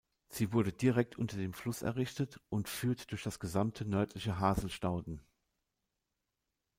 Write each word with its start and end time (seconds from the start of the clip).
Sie 0.29 0.51
wurde 0.51 0.73
direkt 0.73 1.15
unter 1.19 1.37
dem 1.37 1.53
Fluss 1.53 1.83
errichtet 1.83 2.39
und 2.49 2.67
führt 2.69 3.11
durch 3.11 3.21
das 3.21 3.39
gesamte 3.39 3.85
nördliche 3.85 4.39
Haselstauden. 4.39 5.21